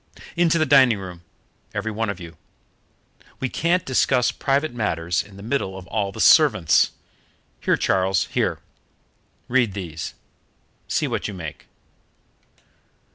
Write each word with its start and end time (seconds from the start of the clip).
"Into 0.35 0.57
the 0.57 0.65
dining 0.65 0.97
room, 0.97 1.21
every 1.75 1.91
one 1.91 2.09
of 2.09 2.19
you. 2.19 2.35
We 3.39 3.49
can't 3.49 3.85
discuss 3.85 4.31
private 4.31 4.73
matters 4.73 5.21
in 5.21 5.37
the 5.37 5.43
middle 5.43 5.77
of 5.77 5.85
all 5.85 6.11
the 6.11 6.19
servants. 6.19 6.89
Here, 7.59 7.77
Charles, 7.77 8.25
here; 8.25 8.57
read 9.47 9.73
these. 9.75 10.15
See 10.87 11.07
what 11.07 11.27
you 11.27 11.35
make." 11.35 11.67